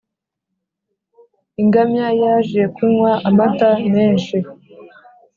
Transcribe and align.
ingamiya 1.61 2.09
yaje 2.21 2.61
kunywa 2.75 3.11
amata 3.29 3.69
menshi 3.93 4.35